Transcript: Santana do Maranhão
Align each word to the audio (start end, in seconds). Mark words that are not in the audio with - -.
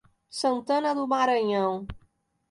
Santana 0.31 0.95
do 0.95 1.05
Maranhão 1.05 1.85